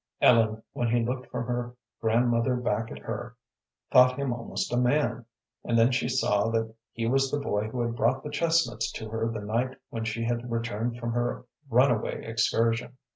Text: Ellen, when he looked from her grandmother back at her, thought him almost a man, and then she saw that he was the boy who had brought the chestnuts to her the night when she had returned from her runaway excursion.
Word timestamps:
Ellen, 0.19 0.63
when 0.73 0.87
he 0.89 1.05
looked 1.05 1.29
from 1.29 1.45
her 1.45 1.75
grandmother 2.01 2.55
back 2.55 2.89
at 2.89 2.97
her, 2.97 3.37
thought 3.91 4.17
him 4.17 4.33
almost 4.33 4.73
a 4.73 4.77
man, 4.77 5.27
and 5.63 5.77
then 5.77 5.91
she 5.91 6.09
saw 6.09 6.49
that 6.49 6.73
he 6.91 7.05
was 7.05 7.29
the 7.29 7.37
boy 7.37 7.67
who 7.67 7.81
had 7.83 7.95
brought 7.95 8.23
the 8.23 8.31
chestnuts 8.31 8.91
to 8.93 9.09
her 9.11 9.29
the 9.31 9.41
night 9.41 9.77
when 9.91 10.03
she 10.05 10.23
had 10.23 10.49
returned 10.49 10.97
from 10.97 11.11
her 11.11 11.45
runaway 11.69 12.25
excursion. 12.25 12.97